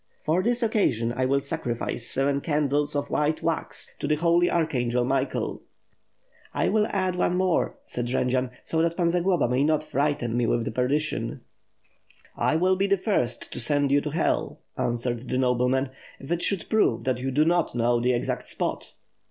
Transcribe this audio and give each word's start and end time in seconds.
For 0.23 0.41
this 0.41 0.63
occasion, 0.63 1.13
I 1.15 1.27
will 1.27 1.39
sacrifice 1.41 2.07
seven 2.07 2.41
candles 2.41 2.95
of 2.95 3.11
white 3.11 3.43
wax 3.43 3.91
to 3.99 4.07
the 4.07 4.15
Holy 4.15 4.49
Archangel 4.49 5.05
Michael." 5.05 5.61
"I 6.55 6.69
will 6.69 6.87
add 6.87 7.15
one 7.15 7.35
more," 7.37 7.77
said 7.83 8.07
Jendzian, 8.07 8.49
"so 8.63 8.81
that 8.81 8.97
Pan 8.97 9.11
Zagloba 9.11 9.47
may 9.47 9.63
not 9.63 9.83
frighten 9.83 10.35
me 10.35 10.47
with 10.47 10.73
perdition." 10.73 11.41
"I 12.35 12.55
will 12.55 12.75
be 12.75 12.87
the 12.87 12.97
first 12.97 13.53
to 13.53 13.59
send 13.59 13.91
you 13.91 14.01
to 14.01 14.09
Hell," 14.09 14.57
answered 14.75 15.19
the 15.29 15.37
nobleman, 15.37 15.91
"if 16.19 16.31
it 16.31 16.41
should 16.41 16.67
prove 16.67 17.03
that 17.03 17.19
you 17.19 17.29
do 17.29 17.45
not 17.45 17.75
know 17.75 17.99
the 18.01 18.13
exact 18.13 18.45
spot." 18.45 18.93